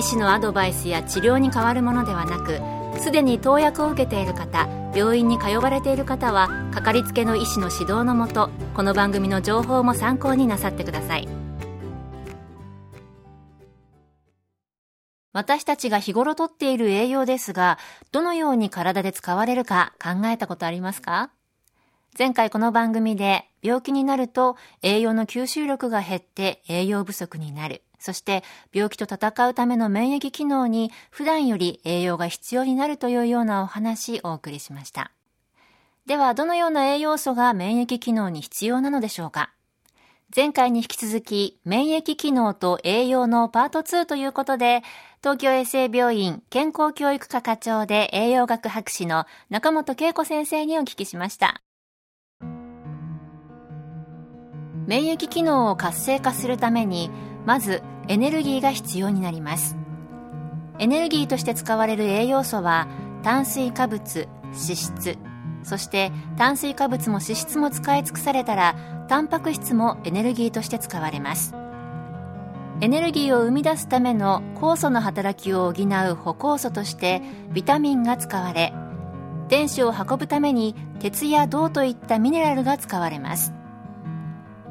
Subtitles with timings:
[0.00, 2.58] 医師のアドバイスや治療に変わるものではなく
[3.02, 11.28] すでに投薬を受けている方病院に通われている方はかかりつけの医師の指導のもとこの番組の情報も参考になさってください
[15.34, 17.78] 私たちが日頃とっている栄養ですが
[18.10, 21.30] どのように体で使われるか考えたことありますか？
[22.18, 27.82] 前回この番組で病気になると栄養の吸収力が減って栄養不足になる。
[28.00, 35.12] そして病気と戦うための免疫機能に普段より栄養が必要になるというようなお話お送りしました。
[36.06, 39.52] ではどのような栄養素が免疫機能に必要なのでしょうか？
[40.34, 44.82] 前回に引き続き免疫機能と栄養のパート2ということで
[45.20, 51.60] 東京衛生病院健康教育科課長で栄養学博士の中本恵子先生にお聞きしました。
[54.86, 57.10] 免疫機能を活性化するために
[57.46, 59.76] まずエネルギーが必要になります。
[60.78, 62.88] エネルギーとして使われる栄養素は
[63.22, 65.18] 炭水化物脂質。
[65.62, 68.74] そして炭水化物も脂質も使い尽くされたら
[69.08, 71.54] タンパク質もエネルギーとして使われます。
[72.82, 77.20] エネルギーを生み出すための酵素の働きを補う補酵素として
[77.52, 78.72] ビタミンが使われ
[79.48, 83.52] 電子を運ぶために鉄や銅といったミネラルが使われます。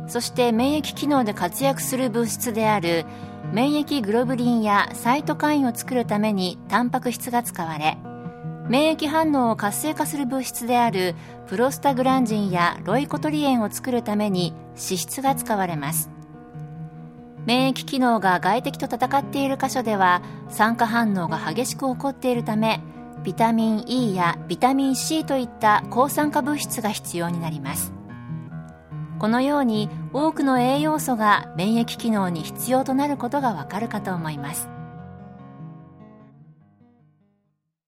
[0.09, 3.05] そして免疫機能で活躍する物質である
[3.53, 7.97] 免疫グロブリンやサイトカインを作るためにタンパク質が使われ
[8.67, 11.15] 免疫反応を活性化する物質である
[11.47, 16.11] プロスタグランジンやロイコトリエンを作るために脂質が使われます。
[17.45, 22.79] 免疫機能が外敵と戦っている箇所では酸化反応が激しく起こっているため
[23.23, 27.98] ビタミン E やビタミン C といった抗酸化物質が必要になります。
[29.19, 34.69] このように多くの栄養素が免疫機能に必要となることがわかるかと思います。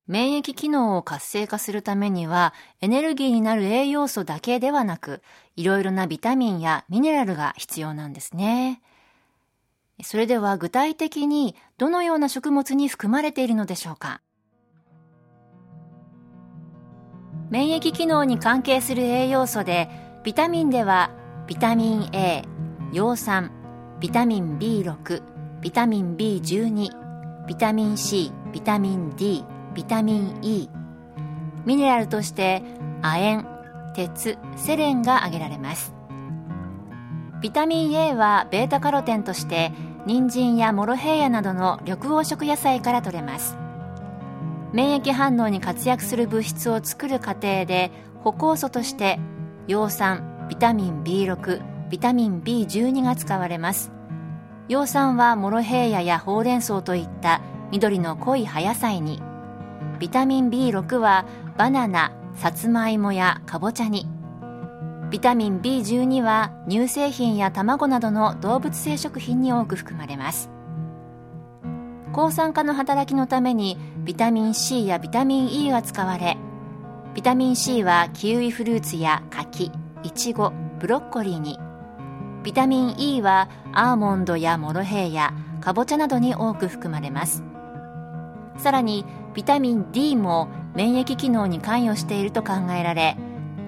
[0.07, 5.21] 免疫機能を活性化するためにはエネルギーになる栄養素だけではなく
[5.55, 8.81] いろいろなビタミンやミネラルが必要なんですね。
[10.03, 14.19] それでは具体的にどのような食物に含まれているのでしょうか？
[17.49, 19.89] 免疫機能に関係する栄養素で
[20.25, 21.11] ビタミンでは
[21.47, 22.43] ビタミン A、
[22.93, 23.51] 葉酸、
[23.99, 25.23] ビタミン B6、
[25.61, 29.43] ビタミン B12、ビタミン C、ビタミン D、
[29.73, 30.69] ビタミン E。
[31.65, 32.63] ミネラルとして
[33.01, 33.47] 亜鉛、
[33.95, 35.93] 鉄、セレンが挙げられます。
[37.41, 39.71] ビタミン A はベータカロテンとして
[40.05, 43.57] 人参やモロヘイヤなどの緑黄色野菜から取れます。
[44.73, 47.91] 免疫反応に活躍する物質を作る過程で
[48.23, 49.19] 補酵素として
[49.67, 53.89] 葉酸ビタミン B6 ビタミン B12 が使われます。
[54.67, 57.41] 葉酸はモロヘイヤやほうれん草といった
[57.71, 59.23] 緑の濃い葉野菜に。
[59.97, 61.25] ビタミン B6 は
[61.57, 64.09] バナナさつまいもやかぼちゃに。
[65.09, 70.51] ビタミン B12 は乳製品や卵などの動物性食品に多く含まれます。
[72.11, 76.35] 抗酸化の働きのためにビタミン C やビタミン E が使われ
[77.13, 79.71] ビタミン C はキウイフルーツや柿
[80.03, 81.59] いちごブロッコリーに。
[82.43, 87.43] ビタミン E はアーモンドやモロヘイヤかぼちゃなどに多く含まれます。
[88.57, 93.17] さらにビタミン D も免疫機能に関与していると考えられ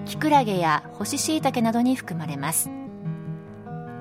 [0.06, 2.70] キクラゲや干し椎茸などに含まれます。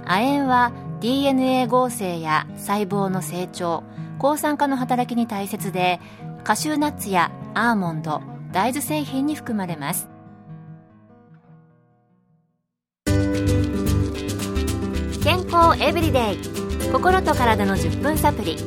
[0.05, 3.83] 亜鉛は DNA 合成や細胞の成長
[4.17, 5.99] 抗酸化の働きに大切で
[6.43, 8.21] カシューナッツやアーモンド
[8.51, 10.12] 大豆製品に含まれます。
[15.53, 16.37] 康エブリデイ
[16.91, 18.57] 心と体の10分サプリ。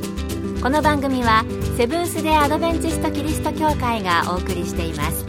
[0.62, 1.44] この番組は
[1.76, 5.26] セブンス・デ・アドベンチスト・キリスト教会がお送りしています。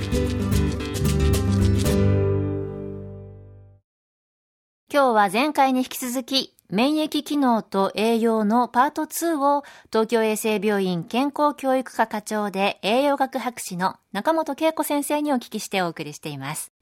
[4.93, 16.76] 今日は前回に引き続き免疫機能と栄養のパート2を東京衛生病院健康教育科課長で栄養学博士の中本恵子先生にお聞きしてお送りしています。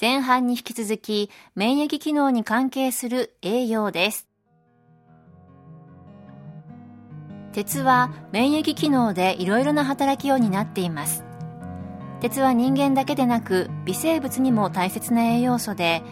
[0.00, 4.28] 前半に引き続き免疫機能に関係する栄養です。
[7.54, 11.24] 鉄は免疫機能でいろいろな働きを担っています
[12.20, 16.02] 鉄は人間だけでなく微生物にも大切な栄養素で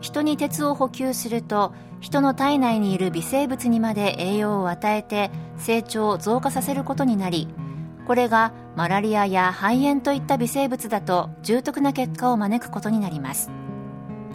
[0.00, 7.48] 人に鉄を補給すると人の体内にいる微生物にまで栄養を与えて成長を増加させることになり
[8.06, 13.50] これがマラリアや肺炎といった微生物だと重篤な結果を招くことになります。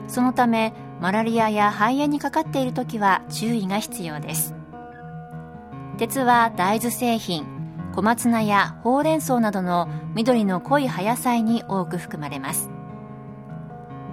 [0.07, 4.56] そのためマラリアや肺炎にかかっている時は注意が必要です。
[5.97, 7.45] 鉄は大豆製品
[7.94, 12.69] 小松菜やほうれん草などの緑の濃い葉野菜に多く含まれます。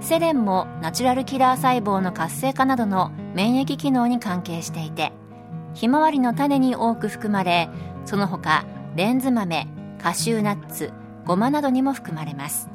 [0.00, 5.12] セレンもナチュラルキラー細胞の活性化などの免疫機能に関係していて
[5.74, 7.68] ひまわりの種に多く含まれ
[8.04, 9.66] その他レンズ豆
[10.00, 10.92] カシューナッツ
[11.24, 12.68] ごまなどにも含まれます。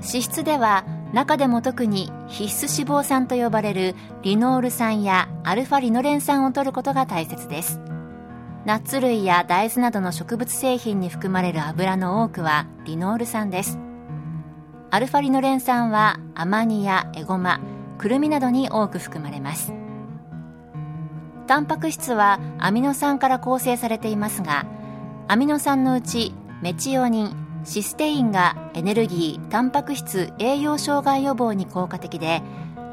[0.00, 7.80] 脂質では中でも特に必須脂肪酸と呼ばれるリノール酸やアルファリノレン酸を摂ることが大切です。
[8.64, 13.78] ナッツ類や大豆などの植物製品に含まれる油の多くはリノール酸です。
[14.90, 17.60] アルファリノレン酸はアマニやエゴマ
[17.96, 19.72] くるみなどに多く含まれます。
[21.46, 24.66] タンパク質はアミノ酸から構成されていますが
[25.30, 26.32] アミノ酸のうち
[26.62, 32.40] メチオニンシステインがエネルギータンパク質栄養障害予防に効果的で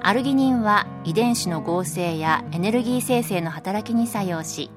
[0.02, 4.70] アルギニンは遺伝子の合成やエネルギー生成の働きに作用し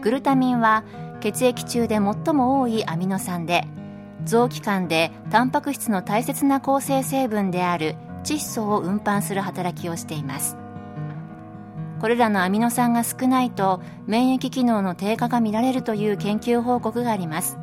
[0.00, 0.84] グルタミンは
[1.20, 3.64] 血液中で最も多いアミノ酸で
[4.24, 10.56] 臓器官でタンパク質の大切な構成成分である窒素を運搬する働きをしています。
[12.06, 17.58] これらのアミノ酸が少ないと免疫機能の低下が見られるという研究報告があります。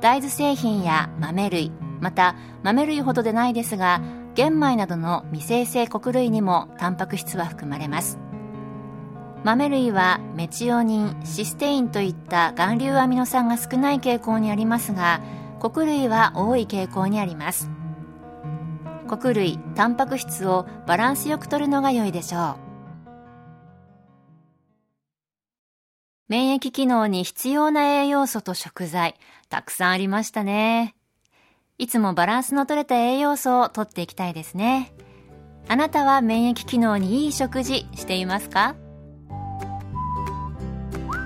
[0.00, 1.70] 大豆製品や豆類
[2.00, 2.34] また
[2.64, 4.02] 豆類ほどでないですが
[4.34, 8.18] 玄米などの未生成穀類にもタンパク質は含まれます。
[9.44, 15.20] 豆類はメチオニンシステインといった含硫アミノ酸が少ない傾向にありますが
[15.60, 17.70] 穀類は多い傾向にあります。
[19.06, 22.71] 穀類タンパク質をバランスよく摂るのが良いでしょう。
[26.28, 29.16] 免疫機能に必要な栄養素と食材
[29.48, 30.94] たくさんありましたね。
[31.78, 34.94] いつもバランスの取れた栄養素をとっていきたいですね。
[35.68, 38.76] あなたは免疫機能にいい食事していますか？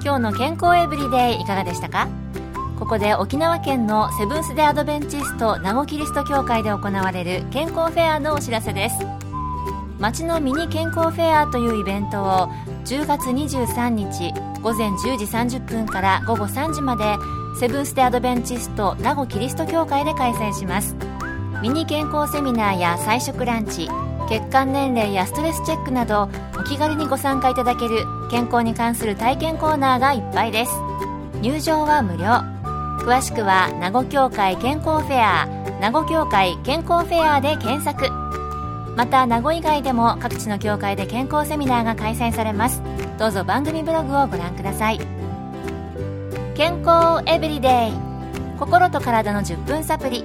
[0.03, 2.09] 今日の健康エブリデイいかがでしたか？
[2.79, 8.97] ここで沖縄県のセブンス・デ・アドベンチスト名護キリスト教会で行われる健康フェアのお知らせです。
[9.99, 12.49] 町のミニ健康フェアというイベントを
[12.87, 15.25] 10月23日午前10時
[15.59, 17.17] 30分から午後3時まで
[17.59, 20.95] セブンス・デ・アドベンチスト名護キリスト教会で開催します。
[21.63, 23.89] ミニ健康セミナーや菜食ランチ
[24.29, 26.29] 血管年齢やストレスチェックなど
[26.59, 30.73] お気軽にご参加いただける健康に関する体験コーナーがいっぱいです。
[31.41, 32.25] 入場は無料。
[33.05, 35.47] 詳しくは名護協会健康フェア
[35.81, 38.27] 名護協会健康フェアで検索。
[38.97, 42.83] また名護以外でも各地の協会で健康セミナーが開催されます。
[43.19, 44.99] どうぞ番組ブログをご覧ください。
[46.55, 47.93] 健康エブリデイ。
[48.59, 50.25] 心と体の10分サプリ。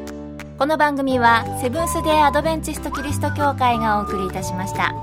[0.57, 4.95] この番組はセブンス・デー・アドベンチスト・キリスト教会がお送りいたしました。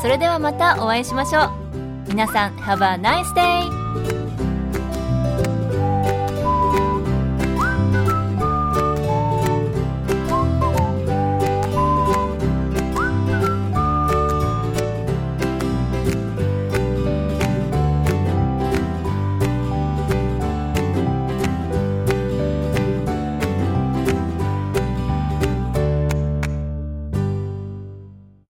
[0.00, 1.50] それではまたお会いしましょう。
[2.08, 3.81] 皆さん Have a nice day!